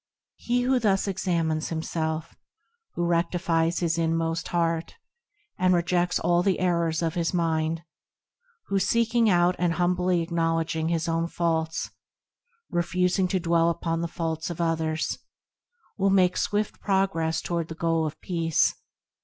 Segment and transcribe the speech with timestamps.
[0.37, 2.33] He who thus examines himself,
[2.95, 4.95] Who rectifies his inmost heart,
[5.59, 7.83] And rejects all the errors of his mind,
[8.69, 11.91] Who, seeking out and humbly acknowledging his own faults,
[12.71, 15.19] Refusing to dwell upon the faults of others,
[15.99, 18.73] Will make swift progress toward the goal of peace.